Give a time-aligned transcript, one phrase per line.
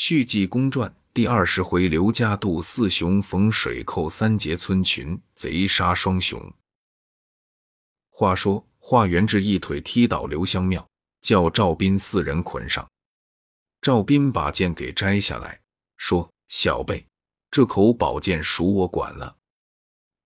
[0.00, 6.40] 续记公传第二十回：刘家渡四雄逢水寇三杰村群，贼杀双雄。
[8.08, 10.88] 话说华元志一腿踢倒刘香庙，
[11.20, 12.88] 叫赵斌四人捆上。
[13.82, 15.60] 赵斌把剑给摘下来，
[15.96, 17.04] 说：“小辈，
[17.50, 19.36] 这口宝剑属我管了，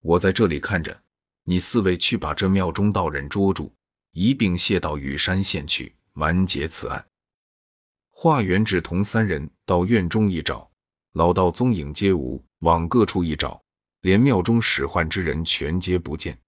[0.03, 1.01] 我在这里看着。
[1.45, 3.73] 你四位去把这庙中道人捉住，
[4.11, 7.03] 一并卸到羽山县去，完结此案。”
[8.15, 10.71] 华元志同三人到院中一找，
[11.13, 13.59] 老道踪影皆无；往各处一找，
[14.03, 16.39] 连庙中使唤之人全皆不见。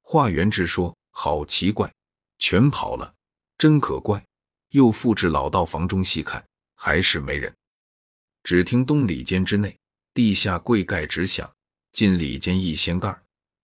[0.00, 1.92] 华元志说：“好奇怪，
[2.38, 3.14] 全跑了，
[3.58, 4.24] 真可怪。”
[4.72, 6.42] 又复至老道房中细看，
[6.76, 7.54] 还是没人。
[8.42, 9.78] 只听东里间之内，
[10.14, 11.46] 地下柜盖直响；
[11.92, 13.14] 进里间一掀盖，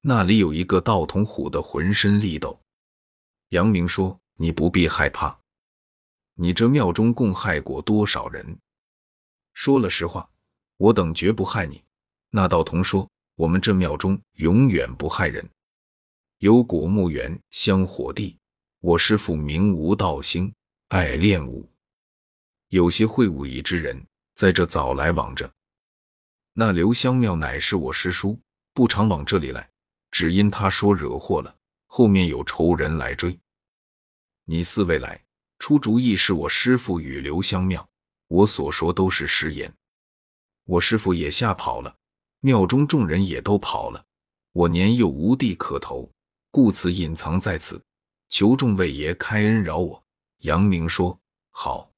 [0.02, 2.60] 那里有一个道童唬得浑身力抖。
[3.48, 5.34] 杨明说：“你不必害怕。”
[6.36, 8.58] 你这庙中共害过多少人？
[9.56, 10.28] 说了实话，
[10.76, 11.82] 我等绝不害你。
[12.28, 15.48] 那道童说：“我们这庙中永远不害人。
[16.40, 18.36] 有果木园、香火地。
[18.80, 20.52] 我师父名无道兴，
[20.88, 21.66] 爱练武。
[22.68, 25.50] 有些会武艺之人，在这早来往着。
[26.52, 28.38] 那刘香庙乃是我师叔，
[28.74, 29.70] 不常往这里来，
[30.10, 33.36] 只因他说惹祸了，后面有仇人来追。
[34.44, 35.18] 你四位来。”
[35.58, 37.88] 出主意是我师父与刘香庙，
[38.28, 39.72] 我所说都是实言。
[40.64, 41.96] 我师傅也吓跑了，
[42.40, 44.04] 庙中众人也都跑了。
[44.52, 46.10] 我年幼无地可投，
[46.50, 47.80] 故此隐藏在此，
[48.28, 50.02] 求众位爷开恩饶我。
[50.38, 51.18] 杨明说
[51.50, 51.90] ：“好，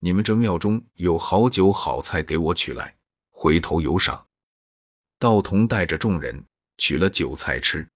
[0.00, 2.96] 你们这庙中有好酒好菜，给我取来，
[3.30, 4.26] 回头有赏。”
[5.18, 6.44] 道童带着众人
[6.78, 7.88] 取了酒菜吃，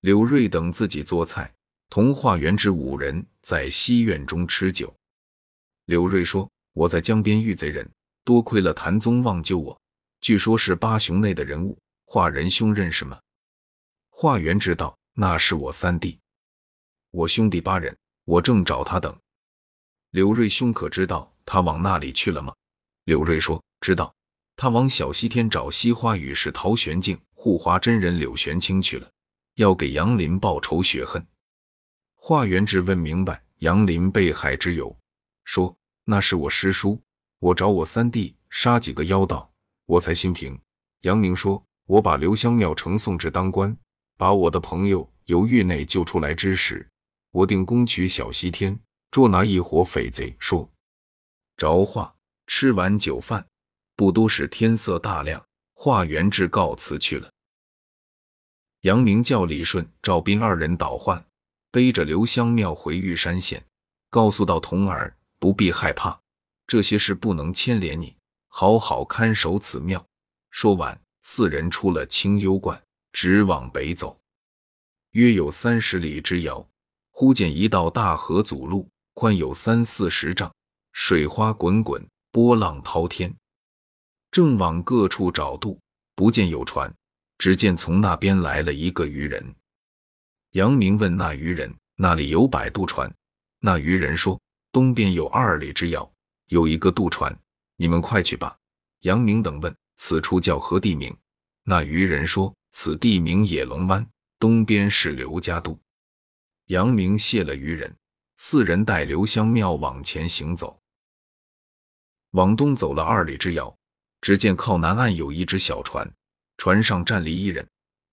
[0.00, 1.52] 柳瑞等自己做菜。
[1.90, 4.94] 同化元之五人在西院中吃酒。
[5.86, 7.90] 柳瑞说：“我在江边遇贼人，
[8.22, 9.76] 多亏了谭宗旺救我。
[10.20, 11.76] 据说是八雄内的人物。
[12.04, 13.18] 华仁兄认识吗？”
[14.10, 16.20] 化元知道，那是我三弟。
[17.10, 19.18] 我兄弟八人，我正找他等。
[20.10, 22.54] 柳瑞兄可知道他往那里去了吗？
[23.06, 24.14] 柳瑞说：“知道，
[24.54, 29.10] 他往小西天找西花雨士陶玄镜、护华真人柳玄清去了，
[29.56, 31.26] 要给杨林报仇雪恨。”
[32.14, 34.96] 华元志问明白杨林被害之由，
[35.44, 35.76] 说
[36.10, 36.98] 那是我师叔，
[37.38, 39.52] 我找我三弟杀几个妖道，
[39.84, 40.58] 我才心平。
[41.02, 43.76] 杨明说，我把刘香庙呈送至当官，
[44.16, 46.88] 把我的朋友由狱内救出来之时，
[47.30, 48.80] 我定攻取小西天，
[49.10, 50.34] 捉拿一伙匪贼。
[50.38, 50.66] 说
[51.58, 52.14] 着话，
[52.46, 53.46] 吃完酒饭，
[53.94, 55.44] 不多时天色大亮，
[55.74, 57.30] 华元志告辞去了。
[58.80, 61.22] 杨明叫李顺、赵斌二人倒换。
[61.70, 63.62] 背着刘香庙回玉山县，
[64.08, 66.20] 告诉道童儿不必害怕，
[66.66, 68.16] 这些事不能牵连你，
[68.48, 70.04] 好好看守此庙。
[70.50, 72.82] 说完，四人出了清幽观，
[73.12, 74.18] 直往北走。
[75.12, 76.68] 约有三十里之遥，
[77.10, 80.52] 忽见一道大河阻路，宽有三四十丈，
[80.92, 83.34] 水花滚滚，波浪滔天。
[84.30, 85.78] 正往各处找渡，
[86.14, 86.92] 不见有船，
[87.38, 89.54] 只见从那边来了一个渔人。
[90.52, 93.12] 杨明问那渔人：“那里有摆渡船？”
[93.60, 94.40] 那渔人说
[94.78, 96.08] ：“东边有二里之遥，
[96.46, 97.36] 有一个渡船，
[97.74, 98.56] 你们快去吧。”
[99.02, 101.12] 杨明等问：“此处叫何地名？”
[101.66, 104.08] 那渔人说：“此地名野龙湾，
[104.38, 105.76] 东边是刘家渡。”
[106.66, 107.92] 杨明谢了渔人，
[108.36, 110.80] 四人带刘香庙往前行走。
[112.30, 113.76] 往东走了二里之遥，
[114.20, 116.08] 只见靠南岸有一只小船，
[116.56, 117.68] 船上站立一人，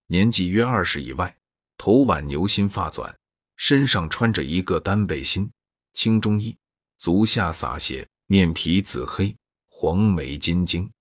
[0.07, 1.37] 年纪约二十以外。
[1.77, 3.13] 头挽牛心发纂，
[3.55, 5.51] 身上穿着一个单背心、
[5.95, 6.55] 青中衣，
[6.97, 9.33] 足下洒血，面皮紫黑，
[9.69, 10.91] 黄眉金睛。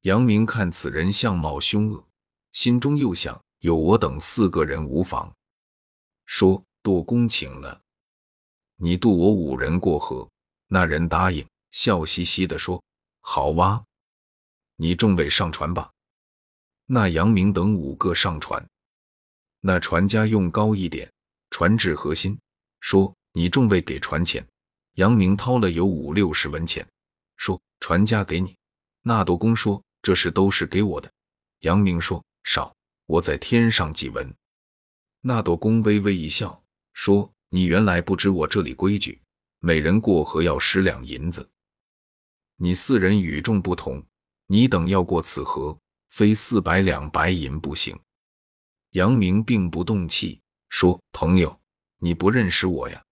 [0.00, 2.04] 杨明看此人相貌凶恶，
[2.50, 5.32] 心中又想：有我等四个人无妨。
[6.26, 7.80] 说：“杜公请了，
[8.74, 10.28] 你渡我五人过河。”
[10.66, 12.82] 那人答应，笑嘻嘻地说
[13.22, 13.82] ：“好哇，
[14.74, 15.92] 你众位上船吧。”
[16.86, 18.68] 那杨明等五个上船。
[19.60, 21.12] 那船家用高一点，
[21.50, 22.38] 船至河心，
[22.80, 24.46] 说：“你众位给船钱。”
[24.94, 26.84] 杨明掏了有五六十文钱，
[27.36, 28.56] 说：“船家给你。”
[29.02, 31.08] 那舵工说：“这事都是给我的。”
[31.60, 32.74] 杨明说：“少，
[33.06, 34.34] 我在天上几文。”
[35.22, 36.60] 那舵工微微一笑，
[36.94, 39.20] 说：“你原来不知我这里规矩，
[39.60, 41.48] 每人过河要十两银子。
[42.56, 44.04] 你四人与众不同，
[44.46, 45.78] 你等要过此河，
[46.10, 47.96] 非四百两白银不行。”
[48.92, 50.40] 杨明并不动气，
[50.70, 51.60] 说：“朋友，
[51.98, 53.04] 你不认识我呀？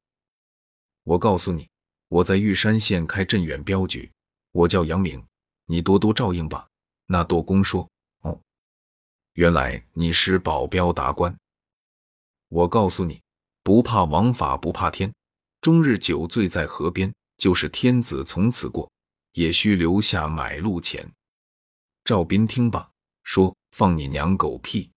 [1.07, 1.69] 我告诉你，
[2.09, 4.11] 我在玉山县开镇远镖局，
[4.51, 5.25] 我叫杨明，
[5.67, 6.67] 你多多照应吧。”
[7.07, 7.89] 那舵工说
[8.23, 8.41] ：“哦，
[9.35, 11.33] 原来你是保镖达官。
[12.49, 13.23] 我告诉你，
[13.63, 15.15] 不怕王法，不怕天，
[15.61, 18.91] 终日酒醉在河边，就是天子从此过，
[19.35, 21.09] 也需留下买路钱。”
[22.03, 22.91] 赵斌听罢，
[23.23, 24.91] 说：“放你娘狗屁！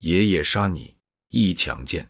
[0.00, 0.94] 爷爷杀你，
[1.30, 2.06] 一抢剑。”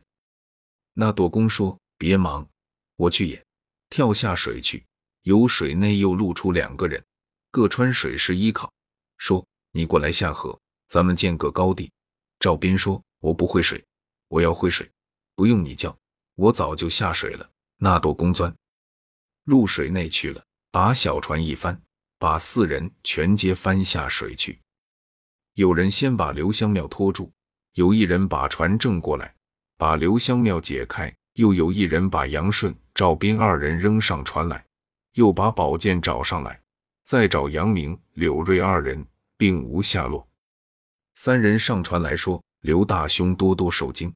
[0.95, 2.49] 那舵工说：“别忙，
[2.97, 3.43] 我去也。”
[3.89, 4.85] 跳下水去，
[5.23, 7.03] 由水内又露出两个人，
[7.51, 8.73] 各穿水师衣靠。
[9.19, 10.59] 说：“你过来下河，
[10.89, 11.91] 咱们见个高低。”
[12.41, 13.83] 赵斌说：“我不会水，
[14.29, 14.91] 我要会水，
[15.35, 15.97] 不用你教，
[16.35, 17.49] 我早就下水了。”
[17.79, 18.55] 那朵公钻
[19.45, 21.81] 入水内去了，把小船一翻，
[22.19, 24.59] 把四人全皆翻下水去。
[25.53, 27.31] 有人先把刘香庙拖住，
[27.75, 29.35] 有一人把船正过来，
[29.77, 34.65] 把刘香庙解开，又有一人把杨顺、赵斌二人扔上船来，
[35.13, 36.59] 又把宝剑找上来。
[37.05, 39.07] 再找杨明、柳瑞二人，
[39.37, 40.27] 并无下落。
[41.15, 44.13] 三人上船来说：“刘大兄多多受惊，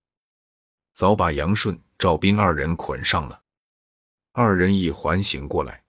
[0.94, 3.38] 早把杨顺、赵斌二人捆上了。”
[4.32, 5.82] 二人一缓醒过来，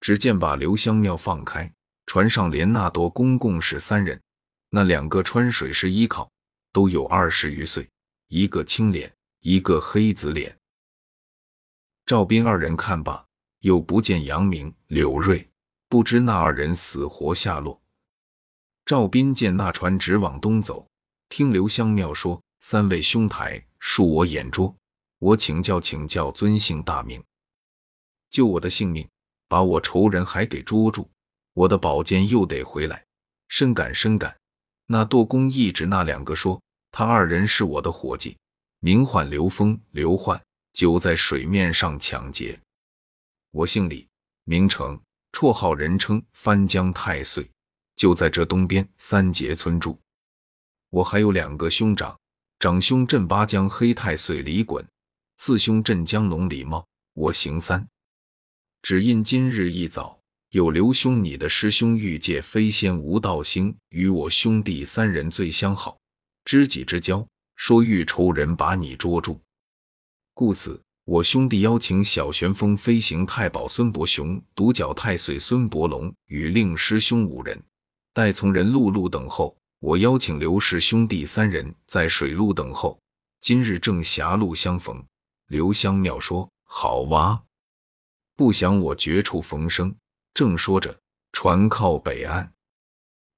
[0.00, 1.70] 只见把刘香庙放开，
[2.06, 4.18] 船上连那多公共是三人，
[4.70, 6.32] 那两个穿水师衣靠，
[6.72, 7.86] 都有二十余岁，
[8.28, 10.56] 一个青脸，一个黑子脸。
[12.04, 13.24] 赵斌二人看罢，
[13.60, 15.48] 又不见杨明、柳瑞。
[15.88, 17.78] 不知那二人死活下落。
[18.86, 20.86] 赵斌见那船直往东走，
[21.28, 24.74] 听刘香庙说：“三位兄台恕我眼拙，
[25.18, 27.22] 我请教请教尊姓大名，
[28.30, 29.06] 救我的性命，
[29.48, 31.06] 把我仇人还给捉住，
[31.52, 33.04] 我的宝剑又得回来，
[33.48, 34.34] 深感深感。”
[34.88, 36.58] 那舵工一指那两个说
[36.90, 38.38] ：“他二人是我的伙计，
[38.80, 42.60] 名唤刘峰、刘焕，就在水面上抢劫。
[43.50, 44.06] 我姓李，
[44.44, 45.00] 名成。”
[45.32, 47.50] 绰号人称翻江太岁，
[47.96, 49.98] 就在这东边三杰村住。
[50.90, 52.14] 我还有两个兄长，
[52.58, 54.84] 长兄镇巴江黑太岁李衮，
[55.38, 56.86] 次兄镇江龙李茂。
[57.14, 57.88] 我行三，
[58.82, 60.20] 只因今日一早
[60.50, 65.98] 有刘兄你的师兄玉界飞仙吴道星与我兄弟三人最相好，
[66.44, 67.26] 知己之交，
[67.56, 69.40] 说欲仇人把你捉住，
[70.34, 70.80] 故此。
[71.04, 77.60] 我兄弟邀请小旋风飞行太保孙伯雄、独角太岁孙伯龙与令师兄五人，
[78.14, 79.56] 待从人陆路等候。
[79.80, 82.96] 我邀请刘氏兄弟三人在水路等候。
[83.40, 85.04] 今日正狭路相逢。
[85.48, 87.42] 刘香妙说：“好哇！”
[88.36, 89.92] 不想我绝处逢生。
[90.32, 90.96] 正说着，
[91.32, 92.52] 船靠北岸，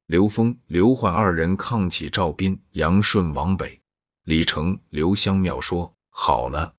[0.07, 3.81] 刘峰、刘焕二人抗起赵斌、杨顺往北。
[4.25, 6.75] 李成、刘香妙说：“好了。”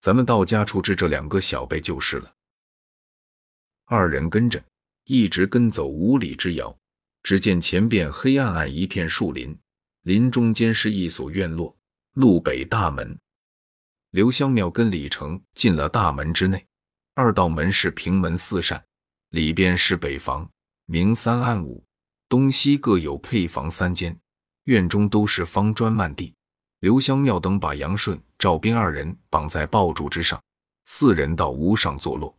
[0.00, 2.34] 咱们到家处置这两个小辈就是了。
[3.86, 4.62] 二人跟着，
[5.04, 6.76] 一直跟走五里之遥，
[7.22, 9.58] 只见前边黑暗暗一片树林，
[10.02, 11.76] 林中间是一所院落，
[12.14, 13.18] 路北大门。
[14.10, 16.66] 刘香庙跟李成进了大门之内，
[17.14, 18.82] 二道门是平门四扇，
[19.30, 20.50] 里边是北房，
[20.86, 21.84] 明三暗五，
[22.28, 24.18] 东西各有配房三间，
[24.64, 26.34] 院中都是方砖漫地。
[26.80, 30.40] 刘香庙等把杨顺、赵斌二人绑在爆竹之上，
[30.84, 32.32] 四人到屋上坐落。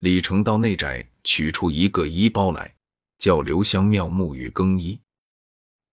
[0.00, 2.74] 李成到内宅取出一个衣包来，
[3.16, 5.00] 叫刘香庙沐浴更衣。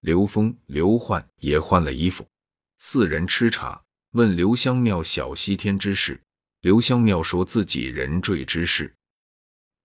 [0.01, 2.27] 刘峰、刘焕也换了衣服。
[2.79, 6.21] 四人吃茶，问刘香庙小西天之事。
[6.59, 8.93] 刘香庙说自己人坠之事。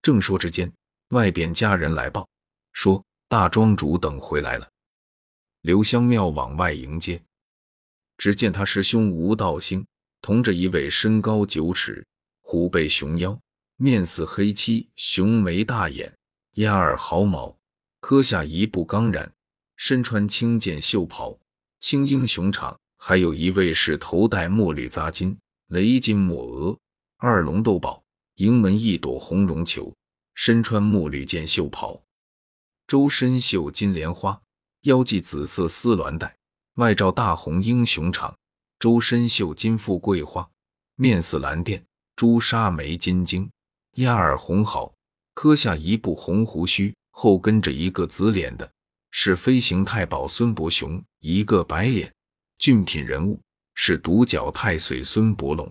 [0.01, 0.69] 正说之间，
[1.09, 2.27] 外边家人来报，
[2.73, 4.69] 说大庄主等回来了。
[5.61, 7.21] 刘香庙往外迎接。
[8.19, 9.83] 只见他师兄吴道兴
[10.21, 12.05] 同着一位身高九尺、
[12.41, 13.39] 虎背熊腰、
[13.77, 16.13] 面似黑漆、雄眉大眼、
[16.55, 17.57] 鸭耳毫毛、
[18.01, 19.31] 磕下一步刚然，
[19.77, 21.39] 身穿青剑袖袍，
[21.79, 26.77] 青英雄场；还有一位是头戴墨绿扎金、雷金抹额、
[27.15, 28.03] 二龙斗宝，
[28.35, 29.95] 迎门一朵红绒球，
[30.35, 32.03] 身穿墨绿剑袖袍，
[32.85, 34.41] 周身绣金莲花，
[34.81, 36.38] 腰系紫色丝鸾带。
[36.79, 38.33] 外罩大红英雄氅，
[38.79, 40.49] 周身绣金富贵花，
[40.95, 41.83] 面似蓝靛，
[42.15, 43.51] 朱砂眉金睛，
[43.95, 44.93] 鸭耳红毫，
[45.33, 48.71] 磕下一部红胡须，后跟着一个紫脸的，
[49.11, 52.13] 是飞行太保孙伯雄；一个白脸
[52.57, 53.37] 俊品人物，
[53.75, 55.69] 是独角太岁孙伯龙。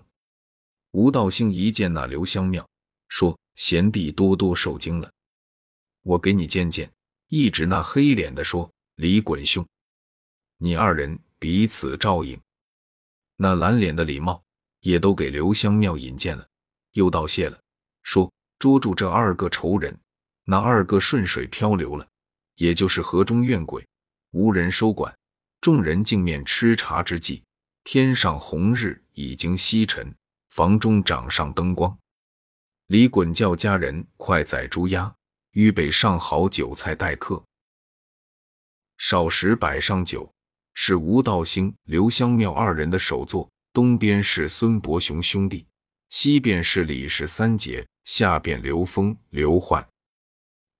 [0.91, 2.63] 吴道兴一见那刘香庙，
[3.07, 5.11] 说：“贤弟多多受惊了，
[6.03, 6.87] 我给你见见。”
[7.29, 9.65] 一指那黑脸的说：“李衮兄。”
[10.61, 12.37] 你二人彼此照应，
[13.37, 14.43] 那蓝脸的李茂
[14.81, 16.45] 也都给刘香庙引荐了。
[16.91, 17.57] 又道谢了，
[18.03, 19.97] 说捉住这二个仇人，
[20.43, 22.05] 那二个顺水漂流了，
[22.55, 23.87] 也就是河中怨鬼，
[24.31, 25.17] 无人收管。
[25.61, 27.41] 众人镜面吃茶之际，
[27.85, 30.13] 天上红日已经西沉，
[30.49, 31.97] 房中掌上灯光。
[32.87, 35.15] 李衮叫家人快宰猪鸭，
[35.51, 37.41] 预备上好酒菜待客。
[38.97, 40.29] 少时摆上酒，
[40.73, 43.49] 是吴道兴、刘香庙二人的首座。
[43.71, 45.65] 东边是孙伯雄兄弟，
[46.09, 49.87] 西边是李氏三杰，下边刘峰、刘焕。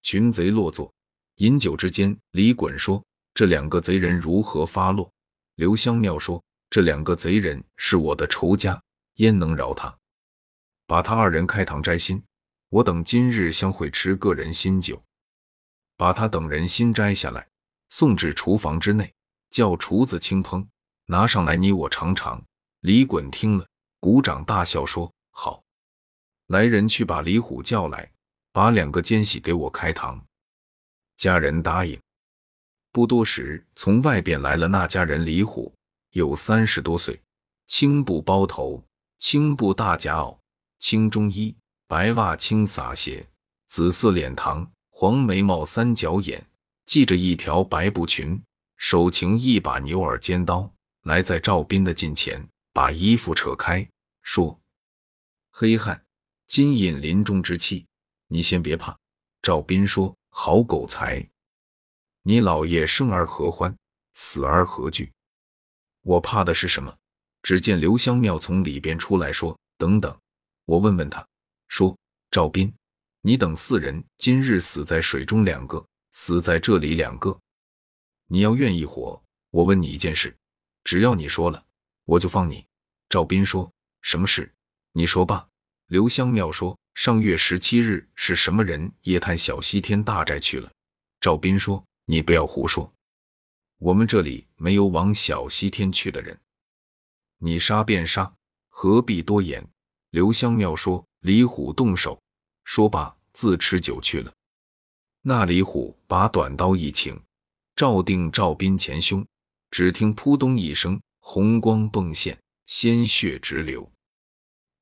[0.01, 0.91] 群贼落座，
[1.35, 3.03] 饮酒之间，李衮说。
[3.35, 5.09] 这两个贼人如何发落？
[5.55, 8.81] 刘香庙说：“这两个贼人是我的仇家，
[9.15, 9.95] 焉能饶他？
[10.87, 12.21] 把他二人开膛摘心，
[12.69, 15.01] 我等今日相会吃个人新酒。
[15.95, 17.47] 把他等人心摘下来，
[17.89, 19.13] 送至厨房之内，
[19.49, 20.65] 叫厨子轻烹，
[21.05, 22.43] 拿上来你我尝尝。”
[22.81, 23.67] 李衮听了，
[23.99, 25.61] 鼓掌大笑说：“好！
[26.47, 28.09] 来人去把李虎叫来，
[28.53, 30.19] 把两个奸细给我开膛。”
[31.17, 31.99] 家人答应。
[32.91, 35.73] 不多时，从外边来了那家人李虎，
[36.11, 37.21] 有三十多岁，
[37.67, 38.81] 青布包头，
[39.19, 40.37] 青布大夹袄，
[40.79, 41.55] 青中衣，
[41.87, 43.27] 白袜青洒鞋，
[43.67, 46.43] 紫色脸膛，黄眉毛，三角眼，
[46.85, 48.41] 系着一条白布裙，
[48.79, 53.85] 手擎一把牛耳尖刀，来在赵斌的近前，把衣服扯开，
[54.23, 54.57] 说
[55.51, 56.01] ：“黑汉，
[56.47, 57.85] 今引临终之气，
[58.29, 58.97] 你先别怕。”
[59.43, 61.29] 赵斌说：“好狗才。”
[62.23, 63.77] 你老爷生而何欢，
[64.13, 65.11] 死而何惧？
[66.01, 66.95] 我怕的是什么？
[67.43, 70.17] 只见刘香庙从里边出来，说：“等等，
[70.63, 71.27] 我问问他。”
[71.67, 71.95] 说
[72.31, 72.73] ：“赵斌，
[73.21, 77.37] 你等四人今日死在水中两个，死在这里两个。
[78.29, 80.33] 你要愿意活，我问你一件事，
[80.85, 81.65] 只要你说了，
[82.05, 82.65] 我就放你。”
[83.09, 83.69] 赵斌说
[84.01, 84.49] ：“什么事？
[84.93, 85.49] 你说吧。”
[85.87, 90.71] 刘香庙说：“上月十七日是什么人夜探小西天大寨去了？”
[91.19, 91.83] 赵斌说。
[92.11, 92.91] 你不要胡说，
[93.77, 96.39] 我们这里没有往小西天去的人。
[97.37, 98.33] 你杀便杀，
[98.67, 99.63] 何必多言？
[100.09, 102.19] 刘香庙说：“李虎动手。”
[102.65, 104.33] 说罢，自吃酒去了。
[105.21, 107.21] 那李虎把短刀一擎，
[107.79, 109.25] 照定赵斌前胸，
[109.71, 113.89] 只听扑通一声，红光迸现，鲜血直流。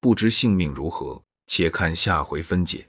[0.02, 2.88] 不知性命如何，且看下回分解。